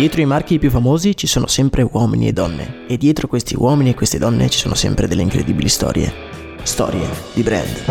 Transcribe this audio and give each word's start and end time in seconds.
Dietro 0.00 0.22
i 0.22 0.24
marchi 0.24 0.58
più 0.58 0.70
famosi 0.70 1.14
ci 1.14 1.26
sono 1.26 1.46
sempre 1.46 1.86
uomini 1.92 2.26
e 2.26 2.32
donne 2.32 2.86
e 2.86 2.96
dietro 2.96 3.28
questi 3.28 3.54
uomini 3.54 3.90
e 3.90 3.94
queste 3.94 4.16
donne 4.16 4.48
ci 4.48 4.58
sono 4.58 4.74
sempre 4.74 5.06
delle 5.06 5.20
incredibili 5.20 5.68
storie. 5.68 6.10
Storie 6.62 7.06
di 7.34 7.42
brand. 7.42 7.84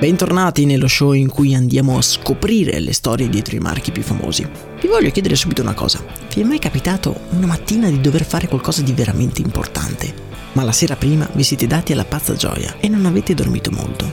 Bentornati 0.00 0.64
nello 0.64 0.88
show 0.88 1.12
in 1.12 1.28
cui 1.28 1.54
andiamo 1.54 1.96
a 1.98 2.02
scoprire 2.02 2.80
le 2.80 2.92
storie 2.92 3.28
dietro 3.28 3.54
i 3.54 3.60
marchi 3.60 3.92
più 3.92 4.02
famosi. 4.02 4.44
Vi 4.80 4.88
voglio 4.88 5.10
chiedere 5.10 5.36
subito 5.36 5.62
una 5.62 5.74
cosa. 5.74 6.04
Vi 6.34 6.40
è 6.40 6.44
mai 6.44 6.58
capitato 6.58 7.16
una 7.30 7.46
mattina 7.46 7.88
di 7.88 8.00
dover 8.00 8.24
fare 8.24 8.48
qualcosa 8.48 8.82
di 8.82 8.92
veramente 8.92 9.40
importante? 9.40 10.35
Ma 10.56 10.64
la 10.64 10.72
sera 10.72 10.96
prima 10.96 11.28
vi 11.34 11.42
siete 11.42 11.66
dati 11.66 11.92
alla 11.92 12.06
pazza 12.06 12.34
gioia 12.34 12.76
e 12.80 12.88
non 12.88 13.04
avete 13.04 13.34
dormito 13.34 13.70
molto. 13.70 14.10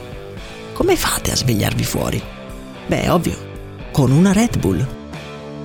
Come 0.74 0.98
fate 0.98 1.32
a 1.32 1.38
svegliarvi 1.38 1.84
fuori? 1.86 2.22
Beh, 2.86 3.08
ovvio, 3.10 3.38
con 3.94 4.12
una 4.12 4.34
Red 4.34 4.60
Bull. 4.60 4.86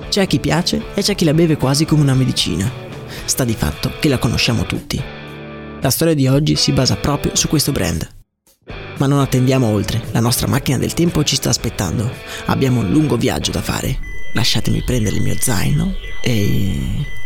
C'è 0.07 0.21
a 0.21 0.25
chi 0.25 0.39
piace 0.39 0.81
e 0.93 1.01
c'è 1.01 1.15
chi 1.15 1.25
la 1.25 1.33
beve 1.33 1.57
quasi 1.57 1.83
come 1.83 2.01
una 2.01 2.13
medicina. 2.13 2.71
Sta 3.25 3.43
di 3.43 3.55
fatto 3.55 3.91
che 3.99 4.07
la 4.07 4.19
conosciamo 4.19 4.63
tutti. 4.63 5.01
La 5.81 5.89
storia 5.89 6.13
di 6.13 6.27
oggi 6.27 6.55
si 6.55 6.71
basa 6.71 6.95
proprio 6.95 7.35
su 7.35 7.49
questo 7.49 7.73
brand. 7.73 8.07
Ma 8.99 9.05
non 9.05 9.19
attendiamo 9.19 9.67
oltre, 9.67 10.01
la 10.11 10.21
nostra 10.21 10.47
macchina 10.47 10.77
del 10.77 10.93
tempo 10.93 11.25
ci 11.25 11.35
sta 11.35 11.49
aspettando. 11.49 12.09
Abbiamo 12.45 12.79
un 12.79 12.89
lungo 12.89 13.17
viaggio 13.17 13.51
da 13.51 13.61
fare. 13.61 13.99
Lasciatemi 14.33 14.81
prendere 14.83 15.17
il 15.17 15.23
mio 15.23 15.35
zaino 15.37 15.93
e 16.21 17.17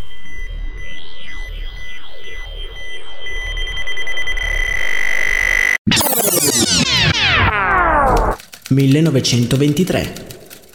1923. 8.74 10.14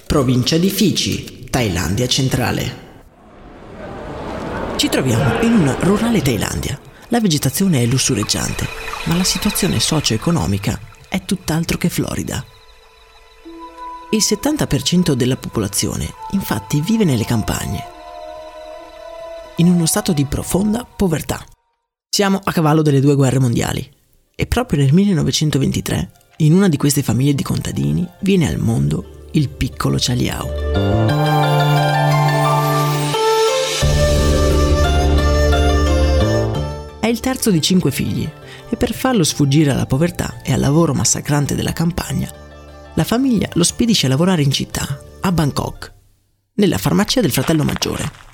Provincia 0.07 0.57
di 0.57 0.71
Fiji, 0.71 1.47
Thailandia 1.51 2.07
centrale. 2.07 2.87
Ci 4.77 4.89
troviamo 4.89 5.43
in 5.43 5.55
una 5.55 5.77
rurale 5.81 6.23
Thailandia. 6.23 6.81
La 7.09 7.21
vegetazione 7.21 7.83
è 7.83 7.87
lussureggiante, 7.87 8.67
ma 9.07 9.17
la 9.17 9.25
situazione 9.25 9.81
socio-economica 9.81 10.79
è 11.09 11.25
tutt'altro 11.25 11.77
che 11.77 11.89
florida. 11.89 12.45
Il 14.11 14.23
70% 14.23 15.13
della 15.13 15.37
popolazione 15.37 16.09
infatti 16.31 16.81
vive 16.81 17.05
nelle 17.05 17.25
campagne, 17.25 17.85
in 19.57 19.69
uno 19.69 19.87
stato 19.87 20.13
di 20.13 20.25
profonda 20.25 20.85
povertà. 20.85 21.45
Siamo 22.09 22.41
a 22.43 22.53
cavallo 22.53 22.83
delle 22.83 23.01
due 23.01 23.17
guerre 23.17 23.41
mondiali 23.41 23.87
e 24.35 24.47
proprio 24.47 24.81
nel 24.81 24.95
1923 24.95 26.18
in 26.41 26.53
una 26.55 26.69
di 26.69 26.77
queste 26.77 27.03
famiglie 27.03 27.35
di 27.35 27.43
contadini 27.43 28.07
viene 28.21 28.49
al 28.49 28.59
mondo 28.59 29.27
il 29.33 29.49
piccolo 29.49 29.97
Chaliao. 29.99 30.47
È 37.01 37.07
il 37.07 37.21
terzo 37.21 37.51
di 37.51 37.61
cinque 37.61 37.91
figli 37.91 38.29
e 38.69 38.77
per 38.77 38.93
farlo 38.93 39.25
sfuggire 39.25 39.73
alla 39.73 39.87
povertà 39.87 40.41
e 40.43 40.53
al 40.53 40.61
lavoro 40.61 40.95
massacrante 40.95 41.57
della 41.57 41.73
campagna, 41.73 42.31
la 42.95 43.05
famiglia 43.05 43.49
lo 43.55 43.65
spedisce 43.65 44.07
a 44.07 44.11
lavorare 44.11 44.43
in 44.43 44.53
città, 44.53 44.87
a 45.21 45.33
Bangkok, 45.33 45.93
nella 46.55 46.79
farmacia 46.79 47.21
del 47.21 47.33
fratello 47.33 47.65
maggiore. 47.65 48.28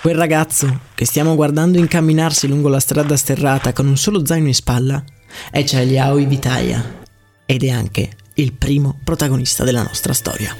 Quel 0.00 0.14
ragazzo 0.14 0.80
che 0.94 1.04
stiamo 1.04 1.34
guardando 1.34 1.76
incamminarsi 1.76 2.48
lungo 2.48 2.70
la 2.70 2.80
strada 2.80 3.18
sterrata 3.18 3.74
con 3.74 3.86
un 3.86 3.98
solo 3.98 4.24
zaino 4.24 4.46
in 4.46 4.54
spalla 4.54 5.04
è 5.50 5.62
Chaliao 5.62 6.14
Vitaya 6.14 7.02
ed 7.44 7.64
è 7.64 7.68
anche 7.68 8.10
il 8.34 8.54
primo 8.54 8.98
protagonista 9.04 9.62
della 9.62 9.82
nostra 9.82 10.14
storia. 10.14 10.56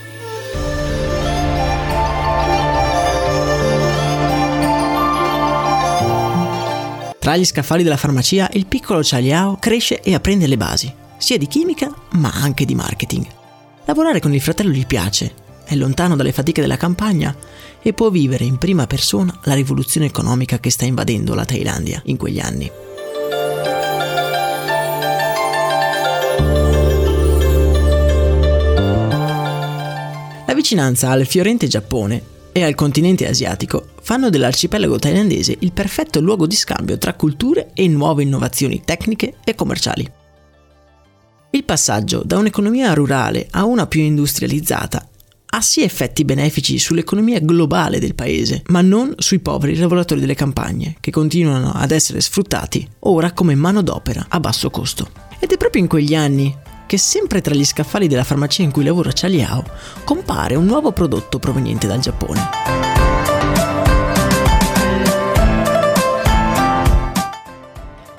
Tra 7.18 7.36
gli 7.38 7.44
scaffali 7.46 7.82
della 7.82 7.96
farmacia 7.96 8.50
il 8.52 8.66
piccolo 8.66 9.00
Chaliao 9.02 9.56
cresce 9.58 10.02
e 10.02 10.12
apprende 10.12 10.48
le 10.48 10.58
basi, 10.58 10.92
sia 11.16 11.38
di 11.38 11.46
chimica 11.46 11.90
ma 12.10 12.30
anche 12.30 12.66
di 12.66 12.74
marketing. 12.74 13.26
Lavorare 13.86 14.20
con 14.20 14.34
il 14.34 14.40
fratello 14.42 14.70
gli 14.70 14.86
piace, 14.86 15.32
è 15.70 15.76
lontano 15.76 16.16
dalle 16.16 16.32
fatiche 16.32 16.60
della 16.60 16.76
campagna 16.76 17.32
e 17.80 17.92
può 17.92 18.10
vivere 18.10 18.42
in 18.44 18.58
prima 18.58 18.88
persona 18.88 19.38
la 19.44 19.54
rivoluzione 19.54 20.06
economica 20.06 20.58
che 20.58 20.68
sta 20.68 20.84
invadendo 20.84 21.32
la 21.32 21.44
Thailandia 21.44 22.02
in 22.06 22.16
quegli 22.16 22.40
anni. 22.40 22.68
La 30.44 30.54
vicinanza 30.54 31.10
al 31.10 31.24
fiorente 31.24 31.68
Giappone 31.68 32.20
e 32.50 32.64
al 32.64 32.74
continente 32.74 33.28
asiatico 33.28 33.90
fanno 34.02 34.28
dell'arcipelago 34.28 34.98
thailandese 34.98 35.56
il 35.60 35.70
perfetto 35.70 36.20
luogo 36.20 36.48
di 36.48 36.56
scambio 36.56 36.98
tra 36.98 37.14
culture 37.14 37.70
e 37.74 37.86
nuove 37.86 38.24
innovazioni 38.24 38.82
tecniche 38.84 39.34
e 39.44 39.54
commerciali. 39.54 40.10
Il 41.52 41.62
passaggio 41.62 42.22
da 42.24 42.38
un'economia 42.38 42.92
rurale 42.92 43.46
a 43.52 43.64
una 43.64 43.86
più 43.86 44.00
industrializzata 44.00 45.09
ha 45.52 45.60
sì 45.60 45.82
effetti 45.82 46.24
benefici 46.24 46.78
sull'economia 46.78 47.40
globale 47.40 47.98
del 47.98 48.14
paese, 48.14 48.62
ma 48.68 48.82
non 48.82 49.14
sui 49.18 49.40
poveri 49.40 49.76
lavoratori 49.76 50.20
delle 50.20 50.34
campagne, 50.34 50.96
che 51.00 51.10
continuano 51.10 51.72
ad 51.72 51.90
essere 51.90 52.20
sfruttati 52.20 52.86
ora 53.00 53.32
come 53.32 53.56
manodopera 53.56 54.26
a 54.28 54.38
basso 54.38 54.70
costo. 54.70 55.10
Ed 55.40 55.50
è 55.50 55.56
proprio 55.56 55.82
in 55.82 55.88
quegli 55.88 56.14
anni 56.14 56.56
che 56.86 56.98
sempre 56.98 57.40
tra 57.40 57.54
gli 57.54 57.64
scaffali 57.64 58.06
della 58.06 58.24
farmacia 58.24 58.62
in 58.62 58.70
cui 58.70 58.84
lavora 58.84 59.10
Chaliao 59.12 59.64
compare 60.04 60.54
un 60.54 60.66
nuovo 60.66 60.92
prodotto 60.92 61.38
proveniente 61.38 61.86
dal 61.86 62.00
Giappone. 62.00 62.48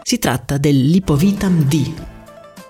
Si 0.03 0.19
tratta 0.19 0.57
dell'Ipovitam 0.57 1.63
D. 1.63 1.93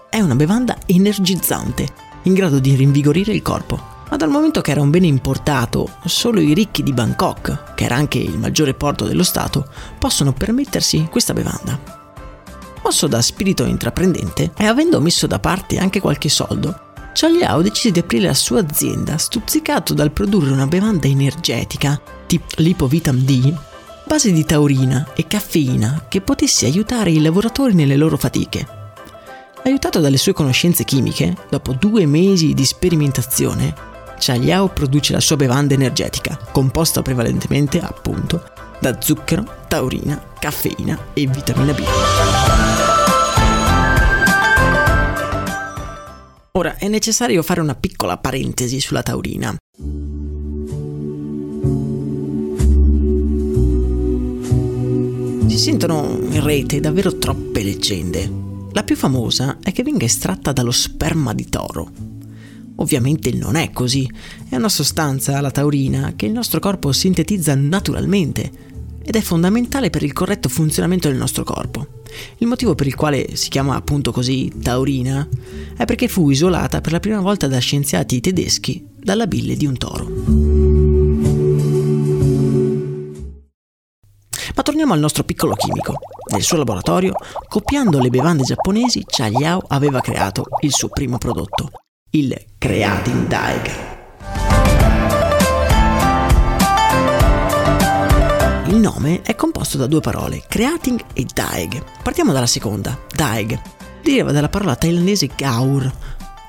È 0.09 0.19
una 0.19 0.35
bevanda 0.35 0.77
energizzante, 0.85 1.87
in 2.23 2.33
grado 2.33 2.59
di 2.59 2.75
rinvigorire 2.75 3.33
il 3.33 3.41
corpo 3.41 3.90
dal 4.21 4.29
momento 4.29 4.61
che 4.61 4.69
era 4.69 4.81
un 4.81 4.91
bene 4.91 5.07
importato, 5.07 5.93
solo 6.05 6.39
i 6.39 6.53
ricchi 6.53 6.83
di 6.83 6.93
Bangkok, 6.93 7.73
che 7.73 7.85
era 7.85 7.95
anche 7.95 8.19
il 8.19 8.37
maggiore 8.37 8.75
porto 8.75 9.05
dello 9.05 9.23
Stato, 9.23 9.67
possono 9.97 10.31
permettersi 10.31 11.07
questa 11.09 11.33
bevanda. 11.33 11.79
Mosso 12.83 13.07
da 13.07 13.19
spirito 13.19 13.65
intraprendente 13.65 14.51
e 14.55 14.67
avendo 14.67 15.01
messo 15.01 15.25
da 15.25 15.39
parte 15.39 15.79
anche 15.79 15.99
qualche 15.99 16.29
soldo, 16.29 16.89
Chaliao 17.13 17.63
decise 17.63 17.89
di 17.89 17.97
aprire 17.97 18.27
la 18.27 18.35
sua 18.35 18.59
azienda 18.59 19.17
stuzzicato 19.17 19.95
dal 19.95 20.11
produrre 20.11 20.51
una 20.51 20.67
bevanda 20.67 21.07
energetica, 21.07 21.99
tipo 22.27 22.45
Lipovitam 22.57 23.17
D, 23.17 23.51
base 24.05 24.31
di 24.31 24.45
taurina 24.45 25.13
e 25.15 25.25
caffeina 25.25 26.05
che 26.07 26.21
potesse 26.21 26.67
aiutare 26.67 27.09
i 27.09 27.21
lavoratori 27.21 27.73
nelle 27.73 27.97
loro 27.97 28.17
fatiche. 28.17 28.67
Aiutato 29.63 29.99
dalle 29.99 30.17
sue 30.17 30.33
conoscenze 30.33 30.83
chimiche, 30.83 31.35
dopo 31.49 31.73
due 31.73 32.05
mesi 32.05 32.53
di 32.53 32.65
sperimentazione, 32.65 33.89
Chaliao 34.21 34.69
produce 34.69 35.13
la 35.13 35.19
sua 35.19 35.35
bevanda 35.35 35.73
energetica, 35.73 36.37
composta 36.51 37.01
prevalentemente, 37.01 37.79
appunto, 37.79 38.43
da 38.79 39.01
zucchero, 39.01 39.63
taurina, 39.67 40.23
caffeina 40.39 40.95
e 41.13 41.25
vitamina 41.25 41.73
B. 41.73 41.81
Ora 46.51 46.77
è 46.77 46.87
necessario 46.87 47.41
fare 47.41 47.61
una 47.61 47.73
piccola 47.73 48.17
parentesi 48.17 48.79
sulla 48.79 49.01
taurina. 49.01 49.55
Si 55.47 55.57
sentono 55.57 56.19
in 56.29 56.43
rete 56.43 56.79
davvero 56.79 57.17
troppe 57.17 57.63
leggende. 57.63 58.31
La 58.73 58.83
più 58.83 58.95
famosa 58.95 59.57
è 59.63 59.71
che 59.71 59.81
venga 59.81 60.05
estratta 60.05 60.51
dallo 60.51 60.69
sperma 60.69 61.33
di 61.33 61.49
toro, 61.49 62.10
Ovviamente 62.81 63.31
non 63.31 63.55
è 63.55 63.69
così, 63.71 64.09
è 64.49 64.55
una 64.55 64.67
sostanza, 64.67 65.39
la 65.39 65.51
taurina, 65.51 66.13
che 66.15 66.25
il 66.25 66.31
nostro 66.31 66.59
corpo 66.59 66.91
sintetizza 66.91 67.53
naturalmente 67.53 68.51
ed 69.03 69.15
è 69.15 69.21
fondamentale 69.21 69.91
per 69.91 70.01
il 70.01 70.13
corretto 70.13 70.49
funzionamento 70.49 71.07
del 71.07 71.17
nostro 71.17 71.43
corpo. 71.43 72.01
Il 72.37 72.47
motivo 72.47 72.73
per 72.73 72.87
il 72.87 72.95
quale 72.95 73.35
si 73.35 73.49
chiama 73.49 73.75
appunto 73.75 74.11
così 74.11 74.51
taurina 74.61 75.27
è 75.77 75.85
perché 75.85 76.07
fu 76.07 76.31
isolata 76.31 76.81
per 76.81 76.91
la 76.91 76.99
prima 76.99 77.21
volta 77.21 77.47
da 77.47 77.59
scienziati 77.59 78.19
tedeschi 78.19 78.83
dalla 78.97 79.27
bile 79.27 79.55
di 79.55 79.67
un 79.67 79.77
toro. 79.77 80.09
Ma 84.55 84.63
torniamo 84.63 84.93
al 84.93 84.99
nostro 84.99 85.23
piccolo 85.23 85.53
chimico. 85.53 85.99
Nel 86.31 86.41
suo 86.41 86.57
laboratorio, 86.57 87.13
copiando 87.47 87.99
le 87.99 88.09
bevande 88.09 88.41
giapponesi, 88.41 89.03
Chaliao 89.05 89.61
aveva 89.67 90.01
creato 90.01 90.45
il 90.61 90.71
suo 90.71 90.89
primo 90.89 91.17
prodotto, 91.17 91.69
il 92.13 92.37
Creating 92.57 93.25
Daig. 93.27 93.71
Il 98.67 98.75
nome 98.75 99.21
è 99.21 99.33
composto 99.35 99.77
da 99.77 99.87
due 99.87 100.01
parole, 100.01 100.43
creating 100.45 101.01
e 101.13 101.25
daig. 101.33 101.81
Partiamo 102.03 102.33
dalla 102.33 102.47
seconda, 102.47 102.99
daig. 103.15 103.57
Deriva 104.03 104.33
dalla 104.33 104.49
parola 104.49 104.75
thailandese 104.75 105.29
gaur, 105.37 105.89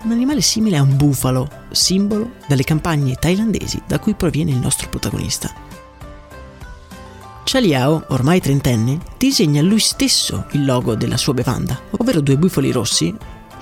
un 0.03 0.11
animale 0.11 0.41
simile 0.41 0.79
a 0.79 0.83
un 0.83 0.97
bufalo, 0.97 1.49
simbolo 1.71 2.33
delle 2.49 2.65
campagne 2.65 3.15
thailandesi 3.15 3.83
da 3.87 4.01
cui 4.01 4.15
proviene 4.15 4.51
il 4.51 4.59
nostro 4.59 4.89
protagonista. 4.89 5.49
Chaliao, 7.45 8.07
ormai 8.09 8.41
trentenne, 8.41 8.99
disegna 9.17 9.63
lui 9.63 9.79
stesso 9.79 10.47
il 10.53 10.65
logo 10.65 10.97
della 10.97 11.17
sua 11.17 11.35
bevanda, 11.35 11.79
ovvero 11.91 12.21
due 12.21 12.37
bufali 12.37 12.73
rossi, 12.73 13.15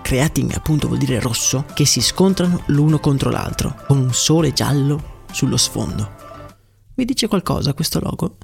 creating 0.03 0.53
appunto 0.55 0.87
vuol 0.87 0.99
dire 0.99 1.21
rosso, 1.21 1.65
che 1.75 1.85
si 1.85 2.01
scontrano 2.01 2.63
l'uno 2.67 2.99
contro 2.99 3.31
l'altro, 3.31 3.77
con 3.87 3.99
un 3.99 4.13
sole 4.13 4.53
giallo 4.53 5.25
sullo 5.33 5.57
sfondo. 5.57 6.11
Vi 6.95 7.05
dice 7.05 7.29
qualcosa 7.29 7.73
questo 7.73 8.01
logo? 8.01 8.37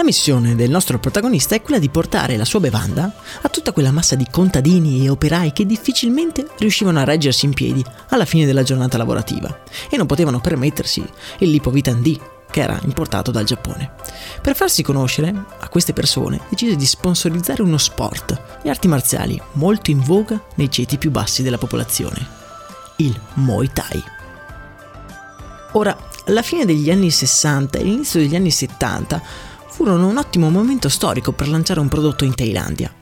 La 0.00 0.06
missione 0.06 0.54
del 0.54 0.70
nostro 0.70 0.98
protagonista 0.98 1.54
è 1.54 1.60
quella 1.60 1.78
di 1.78 1.90
portare 1.90 2.38
la 2.38 2.46
sua 2.46 2.58
bevanda 2.60 3.12
a 3.42 3.48
tutta 3.50 3.72
quella 3.72 3.90
massa 3.90 4.14
di 4.14 4.26
contadini 4.30 5.04
e 5.04 5.10
operai 5.10 5.52
che 5.52 5.66
difficilmente 5.66 6.46
riuscivano 6.58 7.00
a 7.00 7.04
reggersi 7.04 7.44
in 7.44 7.52
piedi 7.52 7.84
alla 8.08 8.24
fine 8.24 8.46
della 8.46 8.62
giornata 8.62 8.96
lavorativa 8.96 9.62
e 9.90 9.98
non 9.98 10.06
potevano 10.06 10.40
permettersi 10.40 11.04
il 11.40 11.50
lipovitan 11.50 12.00
D, 12.00 12.18
che 12.50 12.60
era 12.60 12.78
importato 12.84 13.30
dal 13.30 13.44
Giappone. 13.44 13.92
Per 14.42 14.54
farsi 14.54 14.82
conoscere 14.82 15.32
a 15.58 15.68
queste 15.68 15.92
persone 15.92 16.40
decise 16.48 16.76
di 16.76 16.86
sponsorizzare 16.86 17.62
uno 17.62 17.78
sport, 17.78 18.40
le 18.62 18.70
arti 18.70 18.88
marziali, 18.88 19.40
molto 19.52 19.90
in 19.90 20.00
voga 20.00 20.42
nei 20.56 20.70
ceti 20.70 20.98
più 20.98 21.10
bassi 21.10 21.42
della 21.42 21.58
popolazione, 21.58 22.26
il 22.96 23.18
Muay 23.34 23.70
Thai. 23.72 24.02
Ora, 25.72 25.96
la 26.26 26.42
fine 26.42 26.64
degli 26.64 26.90
anni 26.90 27.10
60 27.10 27.78
e 27.78 27.84
l'inizio 27.84 28.20
degli 28.20 28.34
anni 28.34 28.50
70 28.50 29.22
furono 29.68 30.08
un 30.08 30.16
ottimo 30.18 30.50
momento 30.50 30.88
storico 30.88 31.32
per 31.32 31.48
lanciare 31.48 31.80
un 31.80 31.88
prodotto 31.88 32.24
in 32.24 32.34
Thailandia. 32.34 32.92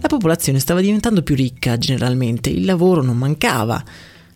La 0.00 0.08
popolazione 0.08 0.58
stava 0.58 0.80
diventando 0.80 1.22
più 1.22 1.34
ricca 1.34 1.78
generalmente, 1.78 2.50
il 2.50 2.64
lavoro 2.64 3.02
non 3.02 3.16
mancava, 3.16 3.82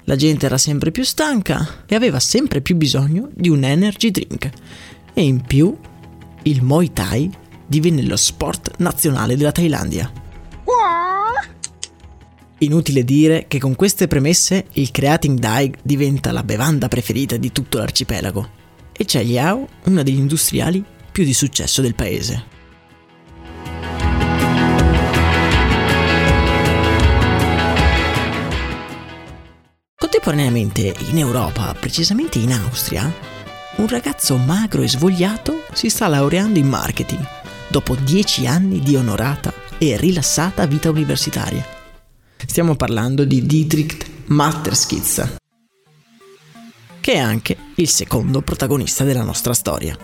la 0.07 0.17
gente 0.17 0.47
era 0.47 0.59
sempre 0.59 0.91
più 0.91 1.05
stanca 1.05 1.85
e 1.87 1.95
aveva 1.95 2.21
sempre 2.21 2.61
più 2.61 2.77
bisogno 2.77 3.29
di 3.35 3.49
un 3.49 3.65
energy 3.65 4.11
drink. 4.11 4.51
E 5.13 5.23
in 5.23 5.41
più, 5.43 5.77
il 6.43 6.63
Muay 6.63 6.93
Thai 6.93 7.31
divenne 7.67 8.03
lo 8.03 8.17
sport 8.17 8.75
nazionale 8.79 9.37
della 9.37 9.53
Thailandia. 9.53 10.11
Inutile 12.59 13.05
dire 13.05 13.45
che 13.49 13.59
con 13.59 13.75
queste 13.75 14.07
premesse 14.07 14.67
il 14.73 14.91
Creating 14.91 15.39
Daig 15.39 15.77
diventa 15.83 16.33
la 16.33 16.43
bevanda 16.43 16.89
preferita 16.89 17.37
di 17.37 17.53
tutto 17.53 17.79
l'arcipelago 17.79 18.49
e 18.93 19.05
c'è 19.05 19.23
Liao, 19.23 19.69
una 19.85 20.03
degli 20.03 20.19
industriali 20.19 20.83
più 21.13 21.25
di 21.25 21.35
successo 21.35 21.83
del 21.83 21.95
paese. 21.95 22.56
Contemporaneamente 30.17 30.95
in 31.11 31.19
Europa, 31.19 31.77
precisamente 31.79 32.39
in 32.39 32.51
Austria, 32.51 33.13
un 33.77 33.87
ragazzo 33.87 34.39
magro 34.39 34.81
e 34.81 34.89
svogliato 34.89 35.65
si 35.75 35.91
sta 35.91 36.09
laureando 36.09 36.59
in 36.59 36.67
marketing 36.67 37.23
dopo 37.69 37.95
dieci 37.95 38.47
anni 38.47 38.81
di 38.81 38.97
onorata 38.97 39.53
e 39.77 39.99
rilassata 39.99 40.65
vita 40.65 40.89
universitaria. 40.89 41.63
Stiamo 42.47 42.77
parlando 42.77 43.27
di 43.27 43.45
Dietrich 43.45 44.07
Matterskitz, 44.29 45.37
che 46.99 47.13
è 47.13 47.19
anche 47.19 47.55
il 47.75 47.89
secondo 47.89 48.41
protagonista 48.41 49.05
della 49.05 49.23
nostra 49.23 49.53
storia. 49.53 49.99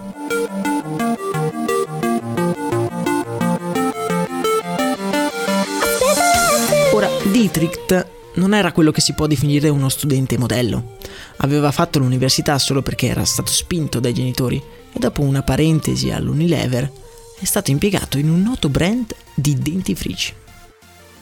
Ora, 6.92 7.08
Dietrich 7.30 8.20
non 8.34 8.54
era 8.54 8.72
quello 8.72 8.90
che 8.90 9.00
si 9.00 9.12
può 9.12 9.26
definire 9.26 9.68
uno 9.68 9.88
studente 9.88 10.38
modello. 10.38 10.96
Aveva 11.38 11.70
fatto 11.70 11.98
l'università 11.98 12.58
solo 12.58 12.82
perché 12.82 13.08
era 13.08 13.24
stato 13.24 13.50
spinto 13.50 14.00
dai 14.00 14.14
genitori 14.14 14.62
e 14.92 14.98
dopo 14.98 15.22
una 15.22 15.42
parentesi 15.42 16.10
all'Unilever 16.10 16.90
è 17.38 17.44
stato 17.44 17.70
impiegato 17.70 18.18
in 18.18 18.30
un 18.30 18.42
noto 18.42 18.68
brand 18.68 19.14
di 19.34 19.58
dentifrici. 19.58 20.34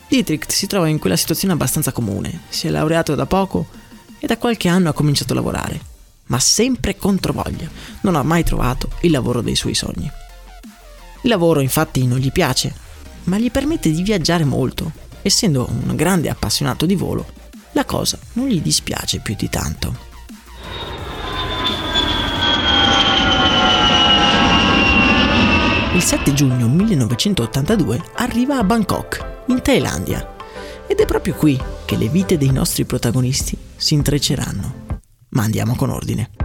Dietrich 0.08 0.52
si 0.52 0.66
trova 0.66 0.88
in 0.88 0.98
quella 0.98 1.16
situazione 1.16 1.54
abbastanza 1.54 1.92
comune, 1.92 2.42
si 2.48 2.66
è 2.66 2.70
laureato 2.70 3.14
da 3.14 3.26
poco 3.26 3.68
e 4.18 4.26
da 4.26 4.36
qualche 4.36 4.68
anno 4.68 4.88
ha 4.88 4.92
cominciato 4.92 5.32
a 5.32 5.36
lavorare, 5.36 5.80
ma 6.26 6.38
sempre 6.38 6.96
contro 6.96 7.32
voglia, 7.32 7.70
non 8.02 8.16
ha 8.16 8.22
mai 8.22 8.44
trovato 8.44 8.90
il 9.02 9.12
lavoro 9.12 9.40
dei 9.40 9.54
suoi 9.54 9.74
sogni. 9.74 10.10
Il 11.22 11.30
lavoro 11.30 11.60
infatti 11.60 12.06
non 12.06 12.18
gli 12.18 12.32
piace, 12.32 12.74
ma 13.24 13.38
gli 13.38 13.50
permette 13.50 13.90
di 13.90 14.02
viaggiare 14.02 14.44
molto 14.44 15.08
essendo 15.22 15.68
un 15.70 15.94
grande 15.96 16.28
appassionato 16.28 16.86
di 16.86 16.94
volo, 16.94 17.26
la 17.72 17.84
cosa 17.84 18.18
non 18.34 18.48
gli 18.48 18.60
dispiace 18.60 19.20
più 19.20 19.34
di 19.36 19.48
tanto. 19.48 20.08
Il 25.94 26.02
7 26.02 26.32
giugno 26.32 26.68
1982 26.68 28.02
arriva 28.16 28.56
a 28.56 28.64
Bangkok, 28.64 29.42
in 29.46 29.60
Thailandia, 29.60 30.36
ed 30.86 30.98
è 30.98 31.04
proprio 31.04 31.34
qui 31.34 31.60
che 31.84 31.96
le 31.96 32.08
vite 32.08 32.38
dei 32.38 32.52
nostri 32.52 32.84
protagonisti 32.84 33.56
si 33.76 33.94
intrecceranno. 33.94 34.98
Ma 35.30 35.42
andiamo 35.42 35.74
con 35.74 35.90
ordine. 35.90 36.39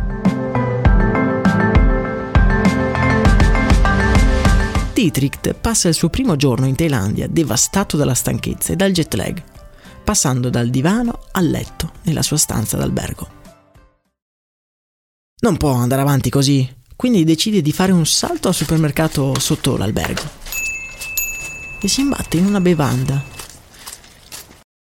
Dietrich 4.95 5.53
passa 5.55 5.89
il 5.89 5.93
suo 5.93 6.07
primo 6.07 6.37
giorno 6.37 6.67
in 6.67 6.75
Thailandia 6.75 7.27
devastato 7.27 7.97
dalla 7.97 8.13
stanchezza 8.13 8.71
e 8.71 8.75
dal 8.77 8.93
jet 8.93 9.13
lag, 9.15 9.43
passando 10.01 10.49
dal 10.49 10.69
divano 10.69 11.19
al 11.33 11.49
letto 11.49 11.91
nella 12.03 12.21
sua 12.21 12.37
stanza 12.37 12.77
d'albergo. 12.77 13.27
Non 15.41 15.57
può 15.57 15.73
andare 15.73 16.01
avanti 16.01 16.29
così, 16.29 16.73
quindi 16.95 17.25
decide 17.25 17.61
di 17.61 17.73
fare 17.73 17.91
un 17.91 18.05
salto 18.05 18.47
al 18.47 18.53
supermercato 18.53 19.37
sotto 19.37 19.75
l'albergo 19.75 20.23
e 21.81 21.89
si 21.89 21.99
imbatte 21.99 22.37
in 22.37 22.45
una 22.45 22.61
bevanda 22.61 23.21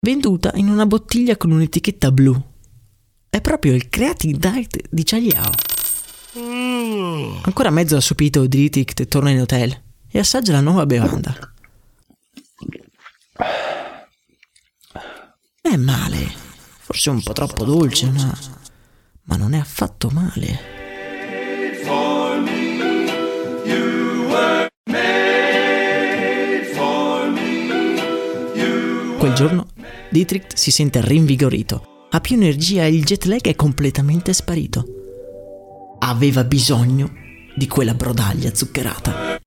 venduta 0.02 0.52
in 0.56 0.68
una 0.68 0.86
bottiglia 0.86 1.38
con 1.38 1.52
un'etichetta 1.52 2.12
blu. 2.12 2.38
È 3.30 3.40
proprio 3.40 3.74
il 3.74 3.88
Creative 3.88 4.38
Diet 4.38 4.82
di 4.90 5.04
Chagliao. 5.06 5.52
Ancora 7.44 7.70
mezzo 7.70 7.96
assopito, 7.96 8.46
Dietrich 8.46 9.08
torna 9.08 9.30
in 9.30 9.40
hotel 9.40 9.90
e 10.12 10.20
assaggia 10.20 10.52
la 10.52 10.62
nuova 10.62 10.86
bevanda. 10.86 11.36
È 15.62 15.76
male, 15.78 16.32
forse 16.80 17.10
un 17.10 17.24
po' 17.24 17.32
troppo 17.32 17.64
dolce, 17.64 18.10
ma, 18.10 18.38
ma 19.24 19.38
non 19.38 19.54
è 19.54 19.60
affatto 19.60 20.10
male. 20.10 20.80
Quel 29.18 29.34
giorno 29.34 29.68
Dietrich 30.10 30.58
si 30.58 30.72
sente 30.72 31.00
rinvigorito, 31.00 32.08
ha 32.10 32.20
più 32.20 32.36
energia 32.36 32.84
e 32.84 32.94
il 32.94 33.04
jet 33.04 33.26
lag 33.26 33.42
è 33.42 33.56
completamente 33.56 34.34
sparito. 34.34 34.86
Aveva 36.00 36.44
bisogno 36.44 37.14
di 37.56 37.68
quella 37.68 37.94
brodaglia 37.94 38.54
zuccherata. 38.54 39.41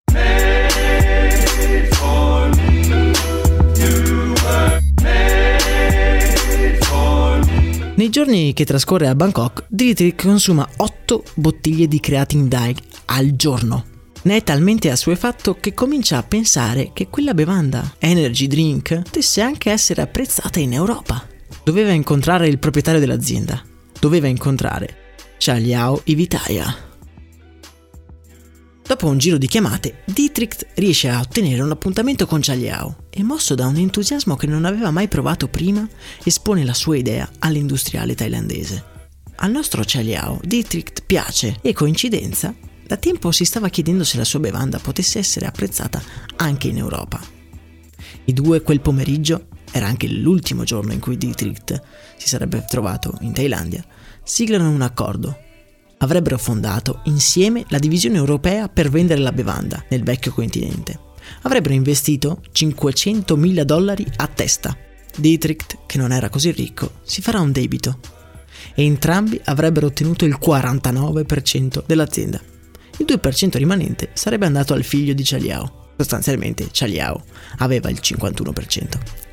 Nei 8.03 8.11
giorni 8.11 8.51
che 8.51 8.65
trascorre 8.65 9.07
a 9.07 9.15
Bangkok, 9.15 9.63
Dietrich 9.69 10.23
consuma 10.23 10.67
8 10.75 11.23
bottiglie 11.35 11.87
di 11.87 12.01
creatine 12.01 12.49
dye 12.49 12.75
al 13.05 13.33
giorno. 13.37 13.85
Ne 14.23 14.35
è 14.35 14.43
talmente 14.43 14.91
assuefatto 14.91 15.55
che 15.55 15.73
comincia 15.73 16.17
a 16.17 16.23
pensare 16.23 16.89
che 16.91 17.07
quella 17.07 17.33
bevanda, 17.33 17.95
energy 17.99 18.47
drink, 18.47 19.03
potesse 19.03 19.39
anche 19.39 19.71
essere 19.71 20.01
apprezzata 20.01 20.59
in 20.59 20.73
Europa. 20.73 21.25
Doveva 21.63 21.91
incontrare 21.91 22.49
il 22.49 22.59
proprietario 22.59 22.99
dell'azienda. 22.99 23.63
Doveva 23.97 24.27
incontrare 24.27 25.15
Chaliao 25.37 26.01
Ivitaya. 26.03 26.82
Dopo 28.93 29.07
un 29.07 29.17
giro 29.17 29.39
di 29.39 29.47
chiamate, 29.47 30.03
Dietrich 30.05 30.67
riesce 30.75 31.09
a 31.09 31.19
ottenere 31.19 31.63
un 31.63 31.71
appuntamento 31.71 32.27
con 32.27 32.41
Chaliao 32.41 33.05
e, 33.09 33.23
mosso 33.23 33.55
da 33.55 33.65
un 33.65 33.77
entusiasmo 33.77 34.35
che 34.35 34.45
non 34.45 34.65
aveva 34.65 34.91
mai 34.91 35.07
provato 35.07 35.47
prima, 35.47 35.89
espone 36.23 36.63
la 36.63 36.75
sua 36.75 36.95
idea 36.95 37.27
all'industriale 37.39 38.13
thailandese. 38.13 38.83
Al 39.37 39.49
nostro 39.49 39.81
Chaliao 39.83 40.39
Dietrich 40.43 41.05
piace 41.07 41.57
e, 41.63 41.73
coincidenza, 41.73 42.53
da 42.85 42.97
tempo 42.97 43.31
si 43.31 43.45
stava 43.45 43.69
chiedendo 43.69 44.03
se 44.03 44.17
la 44.17 44.25
sua 44.25 44.39
bevanda 44.39 44.77
potesse 44.77 45.17
essere 45.17 45.47
apprezzata 45.47 45.99
anche 46.35 46.67
in 46.67 46.77
Europa. 46.77 47.19
I 48.25 48.31
due 48.31 48.61
quel 48.61 48.81
pomeriggio, 48.81 49.47
era 49.71 49.87
anche 49.87 50.07
l'ultimo 50.07 50.65
giorno 50.65 50.93
in 50.93 50.99
cui 50.99 51.17
Dietrich 51.17 51.81
si 52.15 52.27
sarebbe 52.27 52.63
trovato 52.67 53.17
in 53.21 53.33
Thailandia, 53.33 53.83
siglano 54.21 54.69
un 54.69 54.81
accordo 54.81 55.35
avrebbero 56.03 56.37
fondato 56.37 56.99
insieme 57.05 57.65
la 57.69 57.79
divisione 57.79 58.17
europea 58.17 58.67
per 58.67 58.89
vendere 58.89 59.21
la 59.21 59.31
bevanda 59.31 59.83
nel 59.89 60.03
vecchio 60.03 60.33
continente. 60.33 60.99
Avrebbero 61.43 61.73
investito 61.73 62.41
500.000 62.53 63.61
dollari 63.61 64.05
a 64.17 64.27
testa. 64.27 64.77
Dietrich, 65.15 65.79
che 65.85 65.97
non 65.97 66.11
era 66.11 66.29
così 66.29 66.51
ricco, 66.51 66.95
si 67.03 67.21
farà 67.21 67.39
un 67.39 67.51
debito. 67.51 67.99
E 68.75 68.83
entrambi 68.83 69.39
avrebbero 69.45 69.87
ottenuto 69.87 70.25
il 70.25 70.37
49% 70.41 71.83
dell'azienda. 71.85 72.41
Il 72.97 73.05
2% 73.07 73.57
rimanente 73.57 74.09
sarebbe 74.13 74.45
andato 74.45 74.73
al 74.73 74.83
figlio 74.83 75.13
di 75.13 75.23
Chaliao. 75.23 75.91
Sostanzialmente 75.95 76.69
Chaliao 76.71 77.23
aveva 77.57 77.89
il 77.89 77.99
51%. 78.01 79.32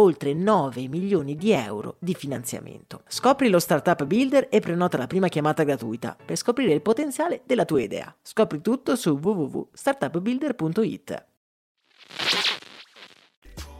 oltre 0.01 0.21
oltre 0.21 0.33
9 0.33 0.87
milioni 0.87 1.35
di 1.35 1.51
euro 1.51 1.95
di 1.99 2.13
finanziamento. 2.13 3.01
Scopri 3.07 3.49
lo 3.49 3.59
Startup 3.59 4.03
Builder 4.03 4.47
e 4.49 4.59
prenota 4.59 4.97
la 4.97 5.07
prima 5.07 5.27
chiamata 5.27 5.63
gratuita 5.63 6.15
per 6.23 6.37
scoprire 6.37 6.73
il 6.73 6.81
potenziale 6.81 7.41
della 7.45 7.65
tua 7.65 7.81
idea. 7.81 8.15
Scopri 8.21 8.61
tutto 8.61 8.95
su 8.95 9.19
www.startupbuilder.it. 9.21 11.25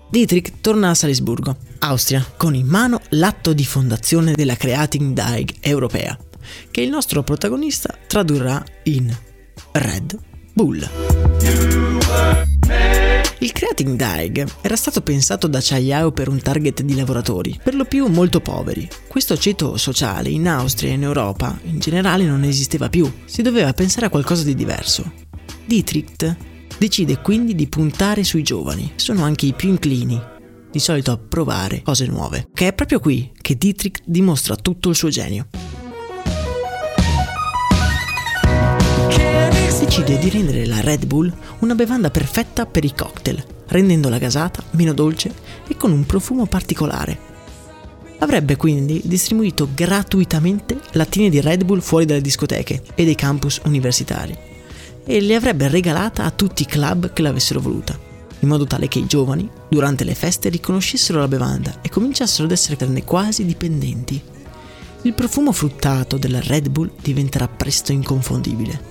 Dietrich 0.10 0.60
torna 0.60 0.90
a 0.90 0.94
Salisburgo, 0.94 1.56
Austria, 1.80 2.26
con 2.36 2.54
in 2.54 2.68
mano 2.68 3.00
l'atto 3.10 3.54
di 3.54 3.64
fondazione 3.64 4.34
della 4.34 4.56
Creating 4.56 5.14
Daig 5.14 5.56
europea, 5.62 6.18
che 6.70 6.82
il 6.82 6.90
nostro 6.90 7.24
protagonista 7.24 7.96
tradurrà 8.08 8.62
in 8.84 9.10
Red 9.72 10.20
Bull. 10.54 10.86
Il 13.42 13.54
Creating 13.54 13.96
Daig 13.96 14.46
era 14.62 14.76
stato 14.76 15.02
pensato 15.02 15.48
da 15.48 15.60
Chayao 15.60 16.12
per 16.12 16.28
un 16.28 16.40
target 16.40 16.84
di 16.84 16.94
lavoratori, 16.94 17.60
per 17.64 17.74
lo 17.74 17.86
più 17.86 18.06
molto 18.06 18.40
poveri. 18.40 18.88
Questo 19.08 19.36
ceto 19.36 19.78
sociale 19.78 20.30
in 20.30 20.48
Austria 20.48 20.92
e 20.92 20.94
in 20.94 21.02
Europa 21.02 21.60
in 21.64 21.80
generale 21.80 22.26
non 22.26 22.44
esisteva 22.44 22.88
più, 22.88 23.12
si 23.26 23.42
doveva 23.42 23.74
pensare 23.74 24.06
a 24.06 24.10
qualcosa 24.10 24.44
di 24.44 24.54
diverso. 24.54 25.12
Dietrich 25.66 26.36
decide 26.78 27.18
quindi 27.18 27.56
di 27.56 27.68
puntare 27.68 28.24
sui 28.24 28.44
giovani, 28.44 28.92
sono 28.96 29.24
anche 29.24 29.48
i 29.48 29.54
più 29.54 29.70
inclini, 29.70 30.22
di 30.70 30.80
solito 30.80 31.10
a 31.10 31.18
provare 31.18 31.82
cose 31.82 32.06
nuove, 32.06 32.48
che 32.54 32.68
è 32.68 32.74
proprio 32.74 33.00
qui 33.00 33.32
che 33.42 33.56
Dietrich 33.56 34.02
dimostra 34.06 34.56
tutto 34.56 34.90
il 34.90 34.96
suo 34.96 35.10
genio. 35.10 35.48
Decide 39.92 40.20
di 40.20 40.30
rendere 40.30 40.66
la 40.66 40.80
Red 40.80 41.06
Bull 41.06 41.32
una 41.60 41.76
bevanda 41.76 42.10
perfetta 42.10 42.66
per 42.66 42.86
i 42.86 42.94
cocktail, 42.94 43.44
rendendola 43.68 44.18
gasata, 44.18 44.64
meno 44.72 44.94
dolce 44.94 45.34
e 45.68 45.76
con 45.76 45.92
un 45.92 46.06
profumo 46.06 46.46
particolare. 46.46 47.20
Avrebbe 48.20 48.56
quindi 48.56 49.02
distribuito 49.04 49.68
gratuitamente 49.76 50.80
lattine 50.94 51.30
di 51.30 51.42
Red 51.42 51.66
Bull 51.66 51.82
fuori 51.82 52.06
dalle 52.06 52.22
discoteche 52.22 52.82
e 52.96 53.04
dei 53.04 53.16
campus 53.16 53.60
universitari 53.66 54.34
e 55.04 55.20
le 55.20 55.36
avrebbe 55.36 55.68
regalata 55.68 56.24
a 56.24 56.32
tutti 56.32 56.62
i 56.62 56.68
club 56.68 57.12
che 57.12 57.22
l'avessero 57.22 57.60
voluta, 57.60 58.00
in 58.40 58.48
modo 58.48 58.66
tale 58.66 58.88
che 58.88 59.00
i 59.00 59.08
giovani, 59.08 59.48
durante 59.68 60.06
le 60.06 60.16
feste, 60.16 60.48
riconoscessero 60.48 61.20
la 61.20 61.28
bevanda 61.28 61.80
e 61.82 61.90
cominciassero 61.90 62.46
ad 62.46 62.52
esserne 62.52 63.04
quasi 63.04 63.46
dipendenti. 63.46 64.22
Il 65.02 65.14
profumo 65.14 65.52
fruttato 65.52 66.18
della 66.18 66.40
Red 66.40 66.70
Bull 66.70 66.92
diventerà 67.02 67.50
presto 67.50 67.92
inconfondibile 67.92 68.91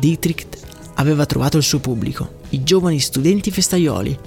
Dietrich 0.00 0.46
aveva 0.94 1.26
trovato 1.26 1.56
il 1.56 1.62
suo 1.62 1.78
pubblico, 1.78 2.38
i 2.50 2.64
giovani 2.64 2.98
studenti 2.98 3.50
festaioli, 3.50 4.18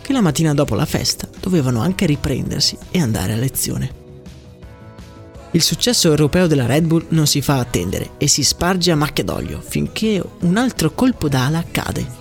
che 0.00 0.12
la 0.12 0.20
mattina 0.20 0.54
dopo 0.54 0.74
la 0.74 0.84
festa 0.84 1.28
dovevano 1.40 1.80
anche 1.80 2.06
riprendersi 2.06 2.76
e 2.90 3.00
andare 3.00 3.32
a 3.32 3.36
lezione. 3.36 4.00
Il 5.52 5.62
successo 5.62 6.08
europeo 6.08 6.46
della 6.46 6.66
Red 6.66 6.86
Bull 6.86 7.06
non 7.08 7.26
si 7.26 7.42
fa 7.42 7.58
attendere 7.58 8.12
e 8.18 8.26
si 8.26 8.42
sparge 8.42 8.90
a 8.90 8.96
macchia 8.96 9.24
d'olio 9.24 9.60
finché 9.60 10.22
un 10.40 10.56
altro 10.56 10.92
colpo 10.94 11.28
d'ala 11.28 11.64
cade. 11.70 12.20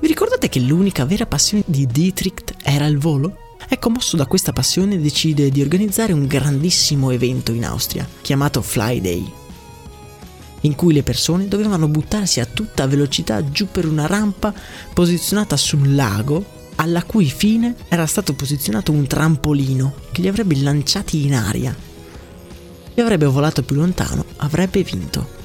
Vi 0.00 0.06
ricordate 0.06 0.48
che 0.48 0.60
l'unica 0.60 1.04
vera 1.04 1.26
passione 1.26 1.62
di 1.66 1.86
Dietrich 1.86 2.54
era 2.62 2.86
il 2.86 2.98
volo? 2.98 3.36
Ecco, 3.68 3.90
mosso 3.90 4.16
da 4.16 4.26
questa 4.26 4.52
passione 4.52 5.00
decide 5.00 5.50
di 5.50 5.60
organizzare 5.60 6.12
un 6.12 6.26
grandissimo 6.26 7.10
evento 7.10 7.52
in 7.52 7.64
Austria, 7.64 8.06
chiamato 8.20 8.62
Fly 8.62 9.00
Day, 9.00 9.32
in 10.62 10.74
cui 10.74 10.92
le 10.92 11.02
persone 11.02 11.48
dovevano 11.48 11.88
buttarsi 11.88 12.40
a 12.40 12.46
tutta 12.46 12.86
velocità 12.86 13.50
giù 13.50 13.68
per 13.70 13.86
una 13.86 14.06
rampa 14.06 14.52
posizionata 14.92 15.56
sul 15.56 15.94
lago 15.94 16.56
alla 16.76 17.02
cui 17.02 17.28
fine 17.28 17.74
era 17.88 18.06
stato 18.06 18.34
posizionato 18.34 18.92
un 18.92 19.06
trampolino 19.06 19.94
che 20.12 20.20
li 20.20 20.28
avrebbe 20.28 20.56
lanciati 20.60 21.24
in 21.24 21.34
aria. 21.34 21.74
Chi 22.94 23.00
avrebbe 23.00 23.26
volato 23.26 23.62
più 23.62 23.76
lontano 23.76 24.24
avrebbe 24.36 24.82
vinto. 24.82 25.36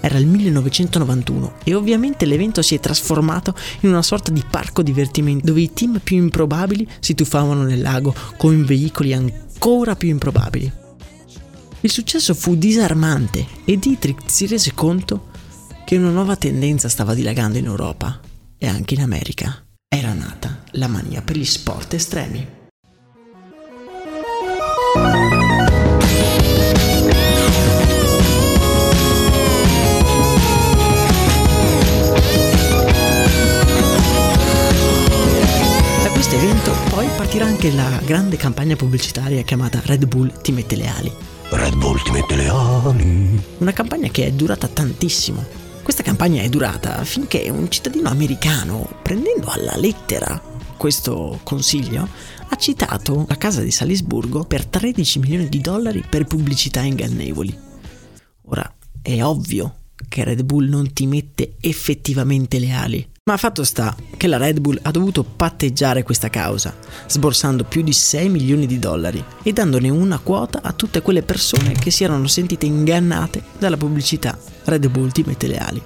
Era 0.00 0.18
il 0.18 0.26
1991 0.26 1.54
e 1.62 1.74
ovviamente 1.74 2.24
l'evento 2.24 2.62
si 2.62 2.74
è 2.74 2.80
trasformato 2.80 3.54
in 3.80 3.90
una 3.90 4.02
sorta 4.02 4.32
di 4.32 4.42
parco 4.48 4.82
divertimento 4.82 5.46
dove 5.46 5.60
i 5.60 5.72
team 5.72 6.00
più 6.02 6.16
improbabili 6.16 6.88
si 7.00 7.14
tuffavano 7.14 7.64
nel 7.64 7.82
lago 7.82 8.14
con 8.36 8.64
veicoli 8.64 9.12
ancora 9.12 9.94
più 9.94 10.08
improbabili. 10.08 10.72
Il 11.82 11.90
successo 11.90 12.34
fu 12.34 12.56
disarmante 12.56 13.46
e 13.64 13.78
Dietrich 13.78 14.30
si 14.30 14.46
rese 14.46 14.74
conto 14.74 15.28
che 15.86 15.96
una 15.96 16.10
nuova 16.10 16.36
tendenza 16.36 16.90
stava 16.90 17.14
dilagando 17.14 17.56
in 17.56 17.64
Europa 17.64 18.20
e 18.58 18.66
anche 18.66 18.94
in 18.94 19.00
America. 19.00 19.64
Era 19.88 20.12
nata 20.12 20.62
la 20.72 20.88
mania 20.88 21.22
per 21.22 21.38
gli 21.38 21.44
sport 21.44 21.94
estremi. 21.94 22.59
Partirà 37.40 37.46
anche 37.46 37.72
la 37.72 38.00
grande 38.04 38.36
campagna 38.36 38.76
pubblicitaria 38.76 39.42
chiamata 39.42 39.80
Red 39.84 40.04
Bull 40.06 40.40
ti 40.42 40.52
mette 40.52 40.76
le 40.76 40.88
ali. 40.88 41.12
Red 41.48 41.74
Bull 41.76 42.02
ti 42.02 42.10
mette 42.10 42.36
le 42.36 42.48
ali. 42.48 43.42
Una 43.58 43.72
campagna 43.72 44.08
che 44.08 44.26
è 44.26 44.32
durata 44.32 44.68
tantissimo. 44.68 45.42
Questa 45.82 46.02
campagna 46.02 46.42
è 46.42 46.48
durata 46.50 47.02
finché 47.04 47.48
un 47.48 47.70
cittadino 47.70 48.10
americano, 48.10 48.86
prendendo 49.02 49.48
alla 49.48 49.76
lettera 49.76 50.40
questo 50.76 51.40
consiglio, 51.42 52.06
ha 52.48 52.56
citato 52.56 53.24
la 53.26 53.36
casa 53.36 53.62
di 53.62 53.70
Salisburgo 53.70 54.44
per 54.44 54.66
13 54.66 55.18
milioni 55.20 55.48
di 55.48 55.60
dollari 55.60 56.04
per 56.08 56.24
pubblicità 56.24 56.82
ingannevoli. 56.82 57.56
Ora, 58.48 58.70
è 59.00 59.22
ovvio 59.22 59.76
che 60.08 60.24
Red 60.24 60.42
Bull 60.42 60.68
non 60.68 60.92
ti 60.92 61.06
mette 61.06 61.54
effettivamente 61.60 62.58
le 62.58 62.72
ali. 62.72 63.09
Ma 63.30 63.36
fatto 63.36 63.62
sta 63.62 63.94
che 64.16 64.26
la 64.26 64.38
Red 64.38 64.58
Bull 64.58 64.76
ha 64.82 64.90
dovuto 64.90 65.22
patteggiare 65.22 66.02
questa 66.02 66.28
causa, 66.28 66.74
sborsando 67.06 67.62
più 67.62 67.82
di 67.82 67.92
6 67.92 68.28
milioni 68.28 68.66
di 68.66 68.80
dollari 68.80 69.24
e 69.44 69.52
dandone 69.52 69.88
una 69.88 70.18
quota 70.18 70.62
a 70.62 70.72
tutte 70.72 71.00
quelle 71.00 71.22
persone 71.22 71.70
che 71.74 71.92
si 71.92 72.02
erano 72.02 72.26
sentite 72.26 72.66
ingannate 72.66 73.40
dalla 73.56 73.76
pubblicità 73.76 74.36
Red 74.64 74.88
Bull 74.88 75.12
ti 75.12 75.22
mette 75.24 75.46
le 75.46 75.56
ali. 75.58 75.82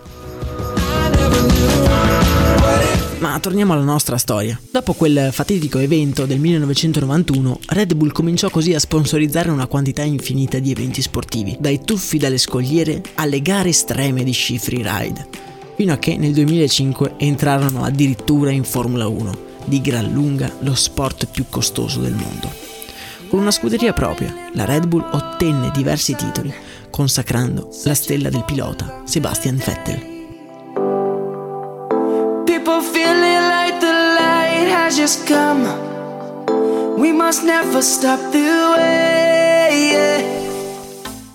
Ma 3.18 3.38
torniamo 3.40 3.74
alla 3.74 3.82
nostra 3.82 4.16
storia. 4.16 4.58
Dopo 4.70 4.94
quel 4.94 5.28
fatidico 5.30 5.76
evento 5.76 6.24
del 6.24 6.38
1991, 6.38 7.60
Red 7.66 7.92
Bull 7.92 8.12
cominciò 8.12 8.48
così 8.48 8.72
a 8.72 8.78
sponsorizzare 8.78 9.50
una 9.50 9.66
quantità 9.66 10.00
infinita 10.02 10.58
di 10.60 10.70
eventi 10.70 11.02
sportivi, 11.02 11.58
dai 11.60 11.84
tuffi 11.84 12.16
dalle 12.16 12.38
scogliere 12.38 13.02
alle 13.16 13.42
gare 13.42 13.68
estreme 13.68 14.24
di 14.24 14.32
sci 14.32 14.58
freeride 14.58 15.52
fino 15.76 15.92
a 15.92 15.96
che 15.96 16.16
nel 16.16 16.32
2005 16.32 17.14
entrarono 17.18 17.84
addirittura 17.84 18.50
in 18.50 18.64
Formula 18.64 19.06
1, 19.06 19.36
di 19.64 19.80
gran 19.80 20.12
lunga 20.12 20.50
lo 20.60 20.74
sport 20.74 21.26
più 21.26 21.46
costoso 21.48 22.00
del 22.00 22.14
mondo. 22.14 22.50
Con 23.28 23.40
una 23.40 23.50
scuderia 23.50 23.92
propria, 23.92 24.34
la 24.52 24.64
Red 24.64 24.86
Bull 24.86 25.08
ottenne 25.12 25.70
diversi 25.72 26.14
titoli, 26.14 26.52
consacrando 26.90 27.68
la 27.84 27.94
stella 27.94 28.28
del 28.30 28.44
pilota 28.44 29.02
Sebastian 29.04 29.56
Vettel. 29.56 30.12
Just 35.04 35.26
come. 35.26 35.66
We 36.96 37.12
must 37.12 37.42
never 37.44 37.82
stop 37.82 38.20
the 38.32 38.74
way. 38.76 39.43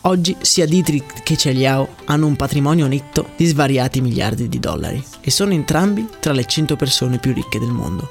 Oggi 0.10 0.36
sia 0.42 0.66
Dietrich 0.66 1.22
che 1.22 1.38
Celiao 1.38 1.88
hanno 2.06 2.26
un 2.26 2.36
patrimonio 2.36 2.88
netto 2.88 3.30
di 3.36 3.46
svariati 3.46 4.02
miliardi 4.02 4.50
di 4.50 4.60
dollari 4.60 5.04
e 5.22 5.30
sono 5.30 5.54
entrambi 5.54 6.08
tra 6.20 6.34
le 6.34 6.46
100 6.46 6.76
persone 6.76 7.20
più 7.20 7.32
ricche 7.32 7.60
del 7.60 7.70
mondo. 7.70 8.10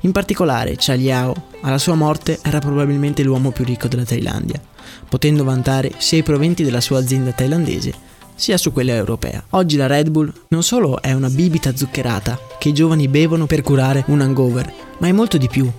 In 0.00 0.10
particolare, 0.10 0.74
Chaliao, 0.76 1.50
alla 1.60 1.78
sua 1.78 1.94
morte, 1.94 2.40
era 2.42 2.58
probabilmente 2.58 3.22
l'uomo 3.22 3.52
più 3.52 3.64
ricco 3.64 3.86
della 3.86 4.02
Thailandia, 4.02 4.60
potendo 5.08 5.44
vantare 5.44 5.92
sia 5.98 6.18
i 6.18 6.24
proventi 6.24 6.64
della 6.64 6.80
sua 6.80 6.98
azienda 6.98 7.30
thailandese 7.30 7.94
sia 8.34 8.58
su 8.58 8.72
quella 8.72 8.94
europea. 8.94 9.44
Oggi 9.50 9.76
la 9.76 9.86
Red 9.86 10.10
Bull 10.10 10.32
non 10.48 10.64
solo 10.64 11.00
è 11.00 11.12
una 11.12 11.30
bibita 11.30 11.76
zuccherata 11.76 12.40
che 12.58 12.70
i 12.70 12.74
giovani 12.74 13.06
bevono 13.06 13.46
per 13.46 13.62
curare 13.62 14.02
un 14.08 14.20
hangover, 14.20 14.72
ma 14.98 15.06
è 15.06 15.12
molto 15.12 15.38
di 15.38 15.48
più. 15.48 15.70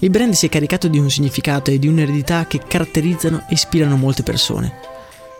Il 0.00 0.10
brand 0.10 0.32
si 0.32 0.46
è 0.46 0.48
caricato 0.48 0.88
di 0.88 0.98
un 0.98 1.08
significato 1.08 1.70
e 1.70 1.78
di 1.78 1.86
un'eredità 1.86 2.48
che 2.48 2.58
caratterizzano 2.66 3.44
e 3.48 3.54
ispirano 3.54 3.96
molte 3.96 4.24
persone. 4.24 4.90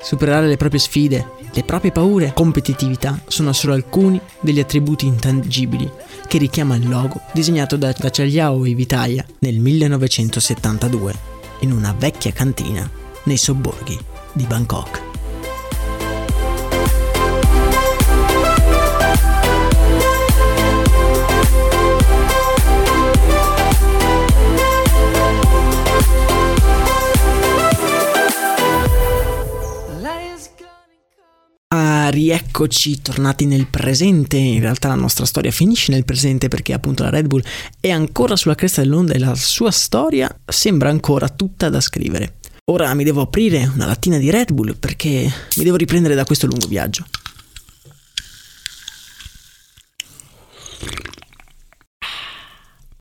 Superare 0.03 0.49
le 0.49 0.57
proprie 0.57 0.81
sfide, 0.81 1.27
le 1.53 1.62
proprie 1.65 1.93
paure, 1.93 2.33
competitività 2.35 3.21
sono 3.29 3.53
solo 3.53 3.75
alcuni 3.75 4.21
degli 4.41 4.61
attributi 4.61 5.07
intangibili 5.07 5.91
che 6.27 6.38
richiama 6.38 6.77
il 6.77 6.88
logo 6.88 7.21
disegnato 7.33 7.77
da 7.77 7.93
Ciagliao 7.93 8.65
e 8.65 8.75
Vitaia 8.75 9.25
nel 9.41 9.59
1972 9.59 11.15
in 11.61 11.73
una 11.73 11.95
vecchia 11.97 12.33
cantina 12.33 12.88
nei 13.25 13.37
sobborghi 13.37 13.99
di 14.33 14.45
Bangkok. 14.45 15.12
Rieccoci 32.12 33.03
tornati 33.03 33.46
nel 33.46 33.66
presente. 33.66 34.37
In 34.37 34.61
realtà 34.61 34.88
la 34.88 34.94
nostra 34.94 35.25
storia 35.25 35.51
finisce 35.51 35.90
nel 35.90 36.05
presente 36.05 36.48
perché 36.48 36.72
appunto 36.72 37.03
la 37.03 37.11
Red 37.11 37.27
Bull 37.27 37.42
è 37.81 37.90
ancora 37.90 38.37
sulla 38.37 38.55
cresta 38.55 38.83
dell'onda 38.83 39.14
e 39.14 39.18
la 39.18 39.35
sua 39.35 39.70
storia 39.70 40.33
sembra 40.44 40.90
ancora 40.90 41.29
tutta 41.29 41.68
da 41.68 41.81
scrivere. 41.81 42.37
Ora 42.66 42.94
mi 42.94 43.03
devo 43.03 43.22
aprire 43.22 43.68
una 43.75 43.87
lattina 43.87 44.18
di 44.18 44.31
Red 44.31 44.53
Bull 44.53 44.77
perché 44.79 45.33
mi 45.57 45.64
devo 45.64 45.77
riprendere 45.77 46.14
da 46.14 46.25
questo 46.25 46.46
lungo 46.46 46.68
viaggio. 46.68 47.05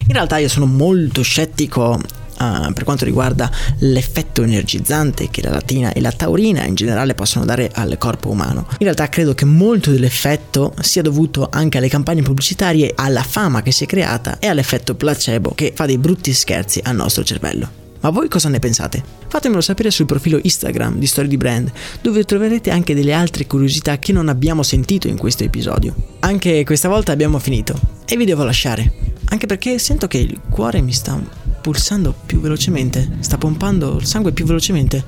In 0.08 0.14
realtà 0.14 0.38
io 0.40 0.50
sono 0.50 0.66
molto 0.66 1.22
scettico 1.22 2.02
uh, 2.42 2.74
per 2.74 2.84
quanto 2.84 3.06
riguarda 3.06 3.50
l'effetto 3.80 4.42
energizzante 4.42 5.30
che 5.30 5.42
la 5.42 5.52
latina 5.52 5.94
e 5.94 6.02
la 6.02 6.12
taurina 6.12 6.66
in 6.66 6.76
generale 6.76 7.14
possono 7.14 7.46
dare 7.46 7.70
al 7.74 7.98
corpo 7.98 8.30
umano. 8.30 8.66
In 8.72 8.78
realtà 8.80 9.08
credo 9.10 9.34
che 9.34 9.46
molto 9.46 9.92
dell'effetto 9.92 10.74
sia 10.82 11.02
dovuto 11.02 11.48
anche 11.52 11.78
alle 11.78 11.90
campagne 11.90 12.22
pubblicitarie, 12.22 12.94
alla 12.96 13.24
fama 13.24 13.62
che 13.62 13.72
si 13.72 13.84
è 13.84 13.88
creata 13.88 14.40
e 14.40 14.48
all'effetto 14.48 14.96
placebo 14.96 15.54
che 15.54 15.74
fa 15.76 15.86
dei 15.86 15.98
brutti 15.98 16.34
scherzi 16.34 16.80
al 16.84 16.96
nostro 16.96 17.24
cervello. 17.24 17.80
Ma 18.02 18.10
voi 18.10 18.28
cosa 18.30 18.50
ne 18.50 18.58
pensate? 18.58 19.04
Fatemelo 19.28 19.62
sapere 19.62 19.92
sul 19.92 20.08
profilo 20.08 20.40
Instagram 20.42 20.98
di 20.98 21.06
Story 21.06 21.28
di 21.28 21.38
Brand, 21.38 21.72
dove 22.02 22.24
troverete 22.24 22.72
anche 22.72 22.96
delle 22.96 23.14
altre 23.14 23.46
curiosità 23.46 24.00
che 24.00 24.12
non 24.12 24.28
abbiamo 24.28 24.64
sentito 24.64 25.08
in 25.08 25.18
questo 25.18 25.44
episodio. 25.44 25.94
Anche 26.22 26.64
questa 26.66 26.90
volta 26.90 27.12
abbiamo 27.12 27.38
finito 27.38 27.80
e 28.06 28.18
vi 28.18 28.26
devo 28.26 28.44
lasciare, 28.44 28.92
anche 29.26 29.46
perché 29.46 29.78
sento 29.78 30.08
che 30.08 30.18
il 30.18 30.40
cuore 30.50 30.82
mi 30.82 30.92
sta 30.92 31.14
pulsando 31.62 32.14
più 32.26 32.42
velocemente, 32.42 33.18
sta 33.20 33.38
pompando 33.38 33.98
il 33.98 34.06
sangue 34.06 34.32
più 34.32 34.46
velocemente. 34.46 35.04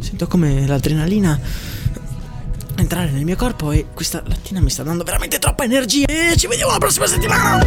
Sento 0.00 0.26
come 0.28 0.66
l'adrenalina 0.66 1.40
entrare 2.76 3.10
nel 3.10 3.24
mio 3.24 3.36
corpo 3.36 3.72
e 3.72 3.86
questa 3.94 4.22
lattina 4.26 4.60
mi 4.60 4.70
sta 4.70 4.82
dando 4.82 5.02
veramente 5.02 5.38
troppa 5.38 5.64
energia. 5.64 6.06
E 6.06 6.34
ci 6.36 6.46
vediamo 6.46 6.72
la 6.72 6.78
prossima 6.78 7.06
settimana! 7.06 7.64